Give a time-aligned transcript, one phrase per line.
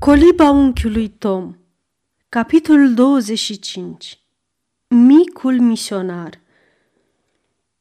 [0.00, 1.56] Coliba unchiului Tom
[2.28, 4.18] Capitolul 25
[4.88, 6.40] Micul misionar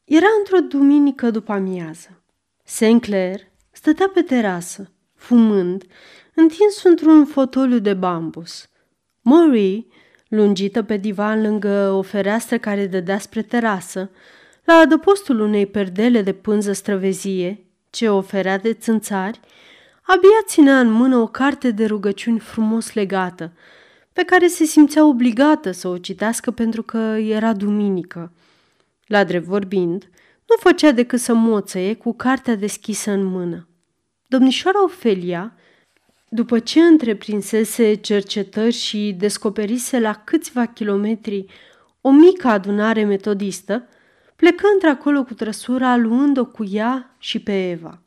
[0.04, 2.24] Era într-o duminică după amiază.
[2.64, 3.40] Sinclair
[3.72, 5.84] stătea pe terasă, fumând,
[6.34, 8.70] întins într-un fotoliu de bambus.
[9.22, 9.86] Marie,
[10.28, 14.10] lungită pe divan lângă o fereastră care dădea spre terasă,
[14.64, 19.40] la adăpostul unei perdele de pânză străvezie, ce oferea de țânțari,
[20.12, 23.54] Abia ținea în mână o carte de rugăciuni frumos legată,
[24.14, 28.32] pe care se simțea obligată să o citească pentru că era duminică.
[29.06, 30.10] La drept vorbind,
[30.48, 33.68] nu făcea decât să moțăie cu cartea deschisă în mână.
[34.28, 35.56] Domnișoara Ofelia,
[36.30, 41.46] după ce întreprinsese cercetări și descoperise la câțiva kilometri
[42.02, 43.88] o mică adunare metodistă,
[44.36, 48.02] plecă într-acolo cu trăsura luând-o cu ea și pe Eva.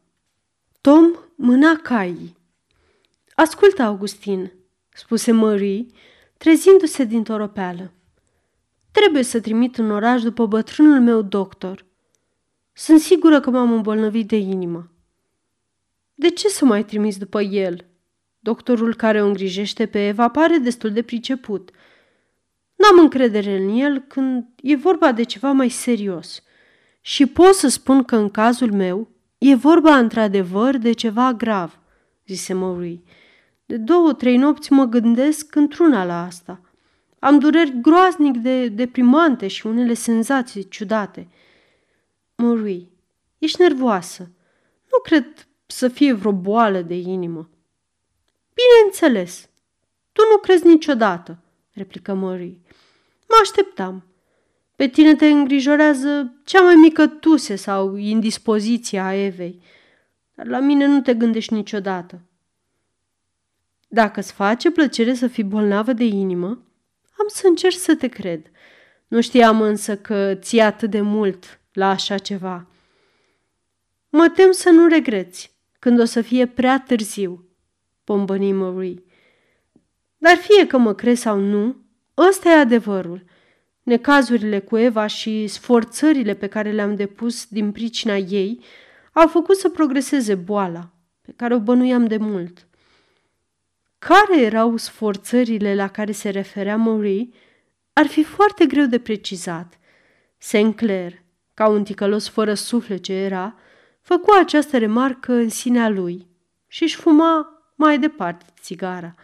[0.88, 2.36] Tom mâna caii.
[3.34, 4.52] Ascultă, Augustin,
[4.88, 5.86] spuse Marie,
[6.36, 7.92] trezindu-se din toropeală.
[8.90, 11.86] Trebuie să trimit în oraș după bătrânul meu doctor.
[12.72, 14.90] Sunt sigură că m-am îmbolnăvit de inimă.
[16.14, 17.86] De ce să mai trimis după el?
[18.38, 21.70] Doctorul care o îngrijește pe Eva pare destul de priceput.
[22.74, 26.42] N-am încredere în el când e vorba de ceva mai serios.
[27.00, 29.10] Și pot să spun că în cazul meu
[29.44, 31.78] E vorba într-adevăr de ceva grav,
[32.26, 33.02] zise Marie.
[33.66, 36.60] De două, trei nopți mă gândesc într-una la asta.
[37.18, 41.28] Am dureri groaznic de deprimante și unele senzații ciudate.
[42.34, 42.88] Marie,
[43.38, 44.30] ești nervoasă.
[44.92, 47.50] Nu cred să fie vreo boală de inimă.
[48.54, 49.48] Bineînțeles.
[50.12, 51.38] Tu nu crezi niciodată,
[51.72, 52.60] replică Marie.
[53.28, 54.04] Mă așteptam.
[54.82, 59.62] Pe tine te îngrijorează cea mai mică tuse sau indispoziția a Evei,
[60.34, 62.20] dar la mine nu te gândești niciodată.
[63.88, 66.46] Dacă îți face plăcere să fii bolnavă de inimă,
[67.18, 68.50] am să încerc să te cred.
[69.08, 72.66] Nu știam însă că ți atât de mult la așa ceva.
[74.08, 77.48] Mă tem să nu regreți când o să fie prea târziu,
[78.04, 79.02] pombăni Marie.
[80.18, 81.76] Dar fie că mă crezi sau nu,
[82.16, 83.24] ăsta e adevărul–
[83.82, 88.64] Necazurile cu Eva și sforțările pe care le-am depus din pricina ei
[89.12, 90.90] au făcut să progreseze boala,
[91.22, 92.66] pe care o bănuiam de mult.
[93.98, 97.28] Care erau sforțările la care se referea Marie
[97.92, 99.78] ar fi foarte greu de precizat.
[100.38, 101.22] Sinclair,
[101.54, 103.54] ca un ticălos fără suflet ce era,
[104.00, 106.26] făcu această remarcă în sinea lui
[106.66, 109.14] și își fuma mai departe țigara,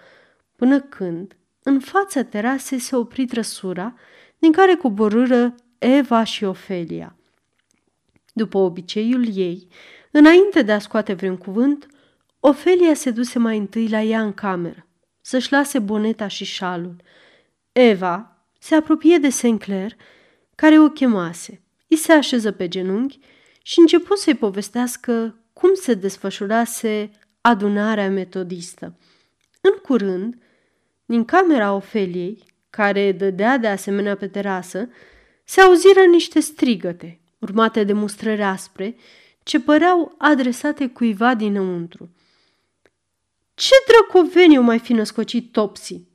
[0.57, 3.95] până când, în fața terasei se opri trăsura
[4.39, 7.17] din care coborâră Eva și Ofelia.
[8.33, 9.69] După obiceiul ei,
[10.11, 11.87] înainte de a scoate vreun cuvânt,
[12.41, 14.87] Ofelia se duse mai întâi la ea în cameră,
[15.21, 16.97] să-și lase boneta și șalul.
[17.73, 19.93] Eva se apropie de Sinclair,
[20.55, 23.19] care o chemase, îi se așeză pe genunchi
[23.63, 27.11] și începu să-i povestească cum se desfășurase
[27.41, 28.99] adunarea metodistă.
[29.61, 30.43] În curând,
[31.05, 32.45] din camera Ofeliei,
[32.79, 34.89] care dădea de asemenea pe terasă,
[35.45, 38.97] se auziră niște strigăte, urmate de mustrări aspre,
[39.43, 42.11] ce păreau adresate cuiva dinăuntru.
[43.55, 46.07] Ce drăcoveni o mai fi născocit Topsy?"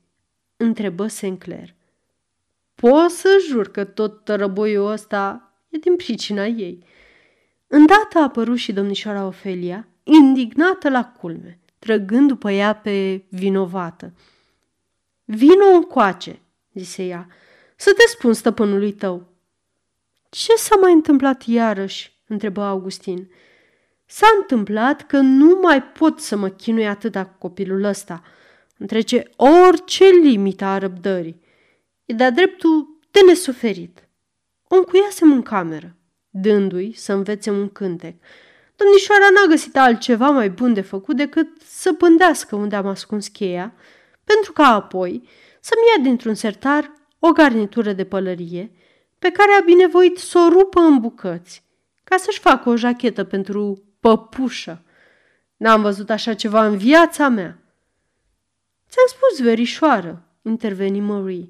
[0.58, 1.76] întrebă Sinclair.
[2.76, 6.86] Pot să jur că tot tărăboiul ăsta e din pricina ei.
[7.68, 14.14] Îndată a apărut și domnișoara Ofelia, indignată la culme, trăgând după ea pe vinovată.
[15.26, 16.38] Vino încoace,
[16.74, 17.28] zise ea,
[17.76, 19.28] să te spun stăpânului tău.
[20.30, 22.14] Ce s-a mai întâmplat iarăși?
[22.28, 23.32] întrebă Augustin.
[24.06, 28.24] S-a întâmplat că nu mai pot să mă chinui atâta cu copilul ăsta.
[28.78, 31.42] Întrece orice limită a răbdării.
[32.06, 34.08] E de-a dreptul de nesuferit.
[34.68, 35.96] O încuiasem în cameră,
[36.30, 38.16] dându-i să învețe un cântec.
[38.76, 43.74] Domnișoara n-a găsit altceva mai bun de făcut decât să pândească unde am ascuns cheia,
[44.24, 45.28] pentru ca apoi
[45.64, 48.72] să-mi ia dintr-un sertar o garnitură de pălărie
[49.20, 51.64] pe care a binevoit să o rupă în bucăți,
[52.04, 54.84] ca să-și facă o jachetă pentru păpușă.
[55.58, 57.60] N-am văzut așa ceva în viața mea.
[58.90, 61.50] Ți-am spus, verișoară, interveni Marie,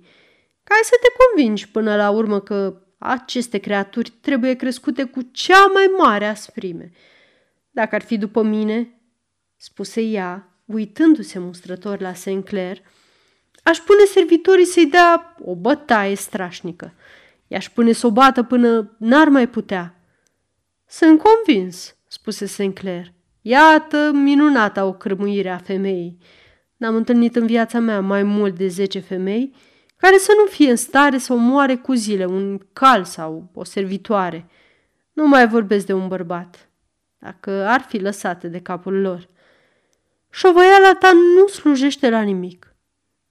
[0.63, 5.92] ca să te convingi până la urmă că aceste creaturi trebuie crescute cu cea mai
[5.98, 6.92] mare asprime.
[7.71, 9.01] Dacă ar fi după mine,
[9.56, 12.81] spuse ea, uitându-se mustrător la Sinclair,
[13.63, 16.94] Aș pune servitorii să-i dea o bătaie strașnică.
[17.48, 19.95] I-aș pune să o bată până n-ar mai putea.
[20.88, 23.13] Sunt convins, spuse Sinclair.
[23.42, 26.18] Iată minunata o crâmuire a femeii.
[26.77, 29.56] N-am întâlnit în viața mea mai mult de zece femei
[29.98, 34.48] care să nu fie în stare să omoare cu zile un cal sau o servitoare.
[35.13, 36.69] Nu mai vorbesc de un bărbat,
[37.18, 39.30] dacă ar fi lăsate de capul lor.
[40.30, 42.73] Șovăiala ta nu slujește la nimic.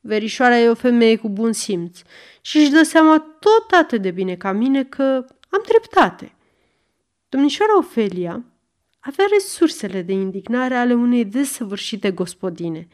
[0.05, 2.03] Verișoara e o femeie cu bun simț
[2.41, 6.35] și își dă seama tot atât de bine ca mine că am dreptate.
[7.29, 8.45] Domnișoara Ofelia
[9.01, 12.89] avea resursele de indignare ale unei desăvârșite gospodine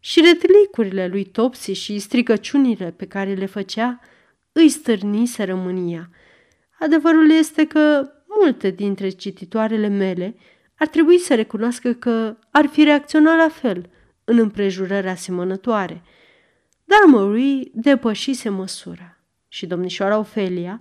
[0.00, 4.00] și retlicurile lui Topsy și stricăciunile pe care le făcea
[4.52, 6.10] îi stârnise rămânia.
[6.78, 8.10] Adevărul este că
[8.40, 10.36] multe dintre cititoarele mele
[10.78, 13.90] ar trebui să recunoască că ar fi reacționat la fel
[14.24, 16.02] în împrejurări asemănătoare.
[16.88, 19.18] Dar Marie depășise măsura
[19.48, 20.80] și domnișoara Ofelia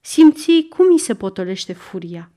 [0.00, 2.30] simți cum îi se potolește furia.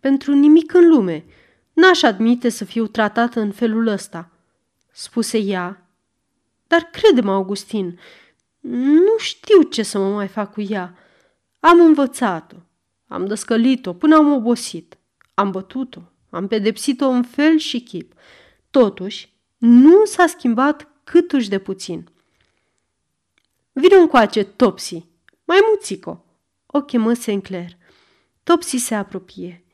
[0.00, 1.24] Pentru nimic în lume
[1.72, 4.30] n-aș admite să fiu tratată în felul ăsta,
[4.92, 5.88] spuse ea.
[6.66, 7.98] Dar crede-mă, Augustin,
[8.60, 10.98] nu știu ce să mă mai fac cu ea.
[11.60, 12.56] Am învățat-o,
[13.06, 14.98] am dăscălit-o până am obosit,
[15.34, 16.00] am bătut-o,
[16.30, 18.12] am pedepsit-o în fel și chip.
[18.70, 22.08] Totuși, nu s-a schimbat câtuși de puțin.
[23.72, 25.04] Vino încoace, Topsy,
[25.44, 26.24] mai muțico,
[26.66, 27.76] o chemă Sinclair.
[28.42, 29.64] Topsy se apropie.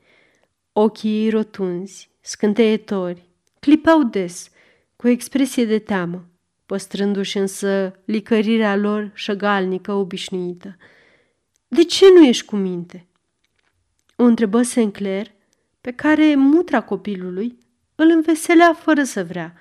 [0.72, 3.28] Ochii ei rotunzi, scânteietori,
[3.60, 4.50] clipeau des,
[4.96, 6.28] cu expresie de teamă,
[6.66, 10.76] păstrându-și însă licărirea lor șăgalnică obișnuită.
[11.68, 13.06] De ce nu ești cu minte?"
[14.16, 15.32] O întrebă Sinclair,
[15.80, 17.58] pe care mutra copilului
[17.94, 19.54] îl înveselea fără să vrea.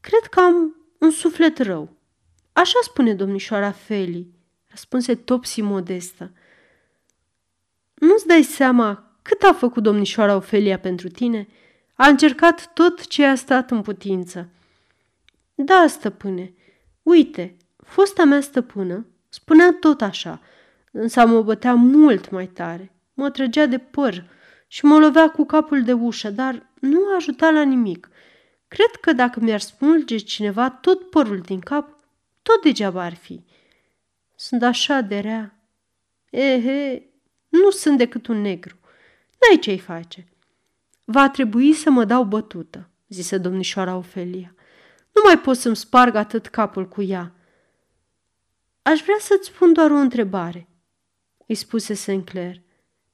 [0.00, 1.96] Cred că am un suflet rău.
[2.52, 4.26] Așa spune domnișoara Feli,
[4.68, 6.32] răspunse Topsy modestă.
[7.94, 11.48] Nu-ți dai seama cât a făcut domnișoara Ofelia pentru tine?
[11.94, 14.48] A încercat tot ce a stat în putință.
[15.54, 16.54] Da, stăpâne,
[17.02, 20.40] uite, fosta mea stăpână spunea tot așa,
[20.92, 22.92] însă mă bătea mult mai tare.
[23.14, 24.24] Mă trăgea de păr
[24.66, 28.09] și mă lovea cu capul de ușă, dar nu a ajutat la nimic.
[28.70, 31.98] Cred că dacă mi-ar smulge cineva tot părul din cap,
[32.42, 33.44] tot degeaba ar fi.
[34.34, 35.58] Sunt așa de rea.
[36.30, 37.02] Ehe,
[37.48, 38.78] nu sunt decât un negru.
[39.40, 40.28] N-ai ce-i face.
[41.04, 44.54] Va trebui să mă dau bătută, zise domnișoara Ofelia.
[45.12, 47.34] Nu mai pot să-mi sparg atât capul cu ea.
[48.82, 50.68] Aș vrea să-ți spun doar o întrebare,
[51.46, 52.60] îi spuse Sinclair.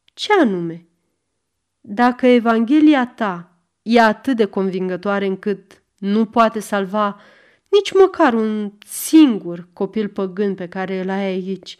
[0.04, 0.86] Ce anume?
[1.80, 3.55] Dacă Evanghelia ta
[3.86, 7.20] e atât de convingătoare încât nu poate salva
[7.68, 11.76] nici măcar un singur copil păgân pe care îl ai aici,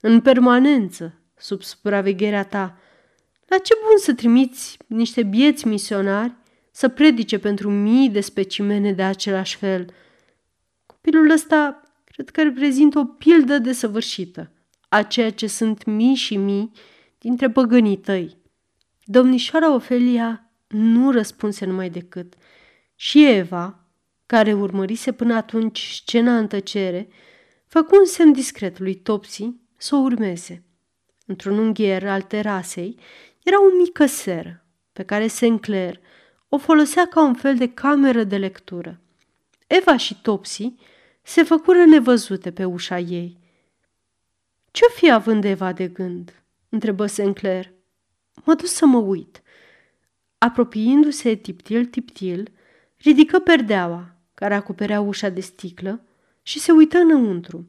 [0.00, 2.78] în permanență, sub supravegherea ta,
[3.46, 6.32] la ce bun să trimiți niște bieți misionari
[6.70, 9.92] să predice pentru mii de specimene de același fel?
[10.86, 14.52] Copilul ăsta cred că reprezintă o pildă desăvârșită
[14.88, 16.72] a ceea ce sunt mii și mii
[17.18, 18.36] dintre păgânii tăi.
[19.04, 22.34] Domnișoara Ofelia nu răspunse numai decât
[22.94, 23.84] și Eva,
[24.26, 27.08] care urmărise până atunci scena în tăcere,
[27.66, 30.62] făcu un semn discret lui Topsy să o urmeze.
[31.26, 32.98] Într-un unghier al terasei
[33.42, 36.00] era o mică seră pe care Sinclair
[36.48, 39.00] o folosea ca un fel de cameră de lectură.
[39.66, 40.74] Eva și Topsy
[41.22, 43.38] se făcură nevăzute pe ușa ei.
[44.70, 47.72] Ce-o fi având Eva de gând?" întrebă Sinclair.
[48.44, 49.42] Mă duc să mă uit.
[50.38, 52.52] Apropiindu-se tiptil-tiptil,
[52.96, 56.04] ridică perdeaua care acoperea ușa de sticlă
[56.42, 57.68] și se uită înăuntru.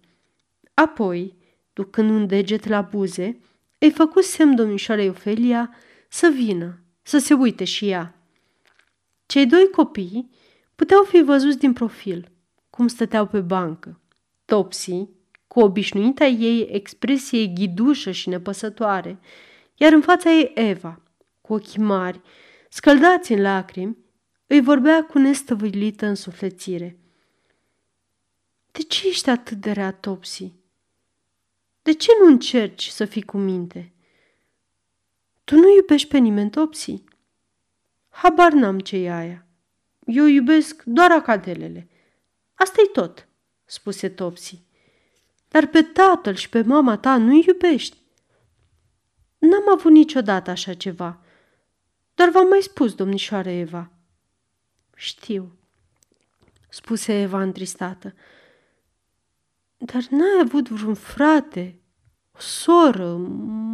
[0.73, 1.35] Apoi,
[1.73, 3.39] ducând un deget la buze,
[3.77, 5.75] îi făcu semn domnișoarei Ofelia
[6.09, 8.15] să vină, să se uite și ea.
[9.25, 10.29] Cei doi copii
[10.75, 12.31] puteau fi văzuți din profil,
[12.69, 13.99] cum stăteau pe bancă.
[14.45, 15.07] Topsy,
[15.47, 19.19] cu obișnuita ei expresie ghidușă și nepăsătoare,
[19.75, 21.01] iar în fața ei Eva,
[21.41, 22.21] cu ochii mari,
[22.69, 23.97] scăldați în lacrimi,
[24.47, 26.99] îi vorbea cu nestăvâlită însuflețire.
[28.71, 30.53] De ce ești atât de rea, Topsy?
[31.81, 33.93] De ce nu încerci să fii cu minte?
[35.43, 37.03] Tu nu iubești pe nimeni, Topsy?
[38.09, 39.45] Habar n-am ce e aia.
[40.05, 41.89] Eu iubesc doar acadelele.
[42.53, 43.27] asta e tot,
[43.65, 44.61] spuse Topsy.
[45.47, 47.97] Dar pe tatăl și pe mama ta nu iubești.
[49.38, 51.21] N-am avut niciodată așa ceva.
[52.19, 53.91] Dar v-am mai spus, domnișoară Eva.
[54.95, 55.51] Știu,
[56.69, 58.13] spuse Eva întristată.
[59.77, 61.79] Dar n-ai avut vreun frate,
[62.31, 63.15] o soră,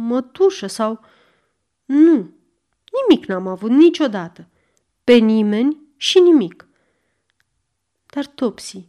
[0.08, 1.04] mătușă sau...
[1.84, 2.34] Nu,
[3.08, 4.48] nimic n-am avut niciodată.
[5.04, 6.68] Pe nimeni și nimic.
[8.06, 8.88] Dar, Topsy,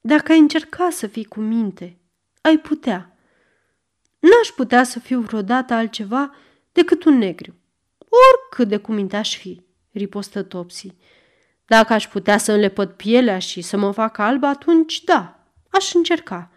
[0.00, 1.98] dacă ai încerca să fii cu minte,
[2.40, 3.16] ai putea.
[4.18, 6.34] N-aș putea să fiu vreodată altceva
[6.72, 7.54] decât un negru,
[8.32, 10.94] oricât de cuminte aș fi, ripostă Topsy.
[11.66, 16.50] Dacă aș putea să înlepăt pielea și să mă fac alb, atunci da, aș încerca.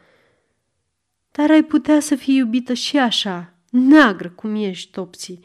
[1.31, 5.39] Dar ai putea să fii iubită și așa, neagră cum ești, Topsy.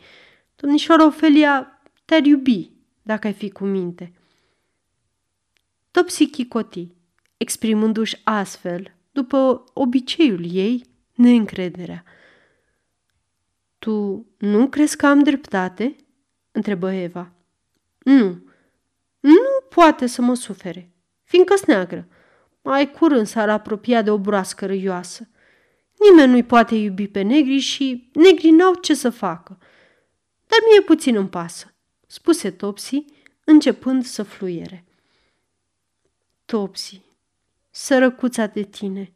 [0.57, 2.71] Domnișoara Ofelia te-ar iubi
[3.03, 4.13] dacă ai fi cu minte.
[5.91, 6.95] Topsy chicoti,
[7.37, 12.05] exprimându-și astfel, după obiceiul ei, neîncrederea.
[13.81, 15.97] Tu nu crezi că am dreptate?"
[16.51, 17.33] întrebă Eva.
[17.99, 18.43] Nu,
[19.21, 20.91] nu poate să mă sufere,
[21.25, 22.09] fiindcă-s neagră.
[22.63, 25.29] Mai curând s-ar apropia de o broască răioasă.
[25.99, 29.59] Nimeni nu-i poate iubi pe negri și negrii n-au ce să facă.
[30.47, 31.75] Dar mie puțin îmi pasă,
[32.07, 33.05] spuse Topsy,
[33.45, 34.85] începând să fluiere.
[36.45, 37.03] Topsy,
[37.71, 39.13] sărăcuța de tine,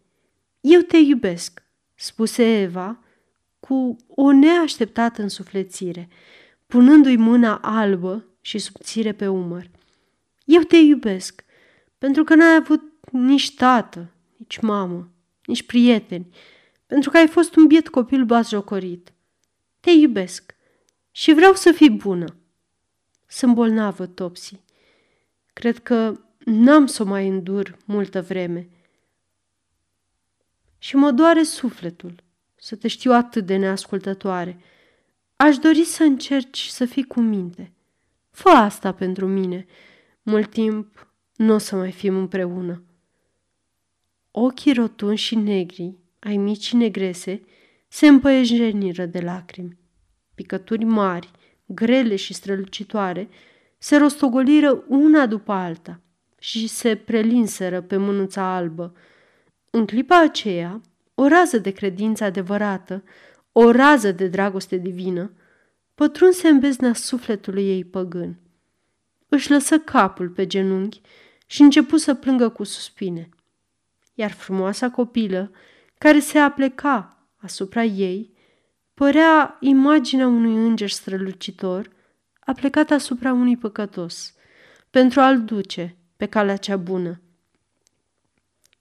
[0.61, 1.63] eu te iubesc,
[1.95, 3.04] spuse Eva
[3.67, 6.09] cu o neașteptată însuflețire,
[6.67, 9.71] punându-i mâna albă și subțire pe umăr.
[10.45, 11.45] Eu te iubesc,
[11.99, 15.13] pentru că n-ai avut nici tată, nici mamă,
[15.45, 16.29] nici prieteni,
[16.87, 19.13] pentru că ai fost un biet copil jocorit.
[19.81, 20.55] Te iubesc
[21.11, 22.37] și vreau să fii bună.
[23.27, 24.61] Sunt bolnavă, Topsy.
[25.53, 28.69] Cred că n-am să o mai îndur multă vreme.
[30.79, 32.24] Și mă doare sufletul
[32.65, 34.59] să te știu atât de neascultătoare.
[35.37, 37.73] Aș dori să încerci să fii cu minte.
[38.31, 39.67] Fă asta pentru mine.
[40.23, 42.83] Mult timp nu o să mai fim împreună.
[44.31, 47.43] Ochii rotunzi și negri ai micii negrese
[47.89, 49.79] se împăiejeniră de lacrimi.
[50.35, 51.31] Picături mari,
[51.67, 53.29] grele și strălucitoare,
[53.79, 56.01] se rostogoliră una după alta
[56.39, 58.95] și se prelinseră pe mânuța albă.
[59.71, 60.81] În clipa aceea,
[61.15, 63.05] o rază de credință adevărată,
[63.53, 65.33] o rază de dragoste divină,
[65.95, 68.39] pătrunse în bezna sufletului ei păgân.
[69.29, 71.01] Își lăsă capul pe genunchi
[71.47, 73.29] și începu să plângă cu suspine.
[74.15, 75.51] Iar frumoasa copilă,
[75.99, 78.33] care se apleca asupra ei,
[78.95, 81.91] părea imaginea unui înger strălucitor
[82.41, 84.35] aplecat asupra unui păcătos,
[84.91, 87.21] pentru a-l duce pe calea cea bună.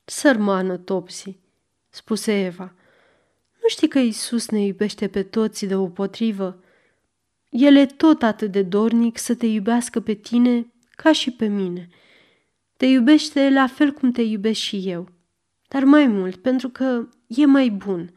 [0.06, 1.38] Sărmană Topsy,
[1.96, 2.74] spuse Eva,
[3.62, 6.64] nu știi că Isus ne iubește pe toți de o potrivă?
[7.50, 11.90] El e tot atât de dornic să te iubească pe tine ca și pe mine.
[12.78, 15.10] Te iubește la fel cum te iubesc și eu,
[15.68, 18.14] dar mai mult pentru că e mai bun.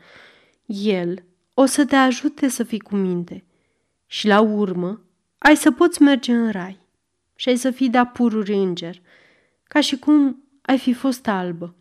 [0.66, 3.44] El o să te ajute să fii cu minte
[4.06, 5.02] și la urmă
[5.38, 6.78] ai să poți merge în rai
[7.34, 9.00] și ai să fii de pururi înger,
[9.64, 11.74] ca și cum ai fi fost albă.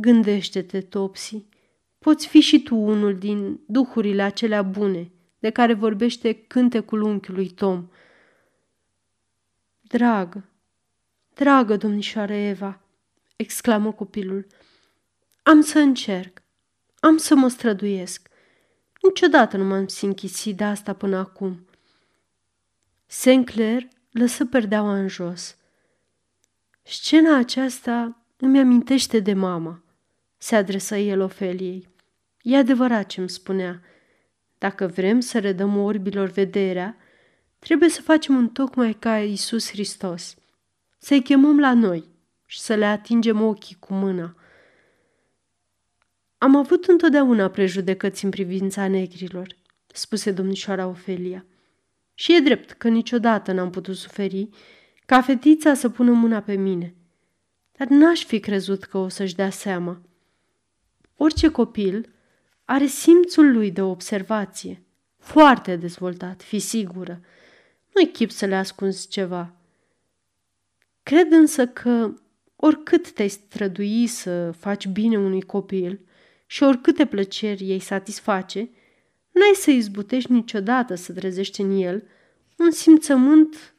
[0.00, 1.44] Gândește-te, Topsy,
[1.98, 7.88] poți fi și tu unul din duhurile acelea bune de care vorbește cântecul unchiului Tom.
[9.80, 10.48] Dragă,
[11.34, 12.80] dragă domnișoară Eva,
[13.36, 14.46] exclamă copilul,
[15.42, 16.42] am să încerc,
[17.00, 18.28] am să mă străduiesc.
[19.02, 21.66] Niciodată nu m-am simțit de asta până acum.
[23.06, 25.56] Sinclair lăsă perdeaua în jos.
[26.82, 29.82] Scena aceasta îmi amintește de mama,
[30.46, 31.88] se adresă el Ofeliei.
[32.42, 33.80] E adevărat ce îmi spunea.
[34.58, 36.96] Dacă vrem să redăm orbilor vederea,
[37.58, 40.36] trebuie să facem un tocmai ca Iisus Hristos.
[40.98, 42.04] Să-i chemăm la noi
[42.44, 44.36] și să le atingem ochii cu mâna.
[46.38, 49.46] Am avut întotdeauna prejudecăți în privința negrilor,
[49.86, 51.44] spuse domnișoara Ofelia.
[52.14, 54.48] Și e drept că niciodată n-am putut suferi
[55.06, 56.94] ca fetița să pună mâna pe mine.
[57.72, 60.05] Dar n-aș fi crezut că o să-și dea seama.
[61.16, 62.14] Orice copil
[62.64, 64.82] are simțul lui de observație,
[65.18, 67.20] foarte dezvoltat, fi sigură.
[67.94, 69.54] Nu-i chip să le ascunzi ceva.
[71.02, 72.14] Cred însă că
[72.56, 76.00] oricât te-ai strădui să faci bine unui copil
[76.46, 78.70] și oricâte plăceri ei satisface,
[79.30, 82.08] n-ai să izbutești niciodată să trezești în el
[82.58, 83.74] un simțământ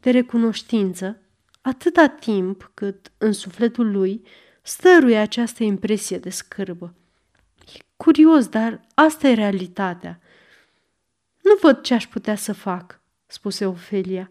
[0.00, 1.22] de recunoștință
[1.60, 4.22] atâta timp cât în sufletul lui
[4.62, 6.94] stăruie această impresie de scârbă.
[7.74, 10.20] E curios, dar asta e realitatea.
[11.42, 14.30] Nu văd ce aș putea să fac, spuse Ofelia.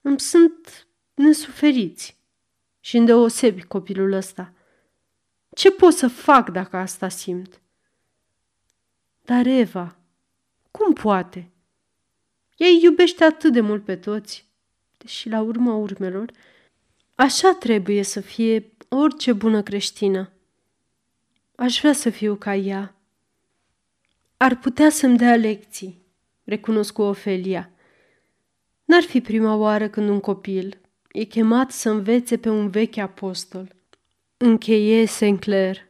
[0.00, 2.18] Îmi sunt nesuferiți
[2.80, 4.52] și îndeosebi copilul ăsta.
[5.50, 7.60] Ce pot să fac dacă asta simt?
[9.24, 9.96] Dar Eva,
[10.70, 11.50] cum poate?
[12.56, 14.48] Ea îi iubește atât de mult pe toți.
[15.06, 16.30] și la urma urmelor,
[17.14, 20.32] așa trebuie să fie orice bună creștină.
[21.54, 22.94] Aș vrea să fiu ca ea.
[24.36, 26.02] Ar putea să-mi dea lecții,
[26.44, 27.70] recunosc cu Ofelia.
[28.84, 30.80] N-ar fi prima oară când un copil
[31.12, 33.74] e chemat să învețe pe un vechi apostol.
[34.36, 35.89] Încheie Sinclair.